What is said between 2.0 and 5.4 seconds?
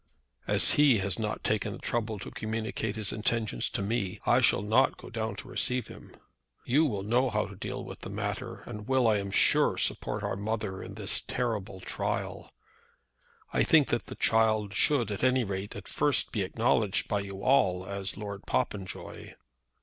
to communicate his intentions to me, I shall not go down